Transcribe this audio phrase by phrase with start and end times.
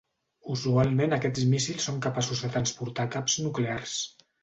[0.55, 3.99] Usualment aquests míssils són capaços de transportar caps nuclears.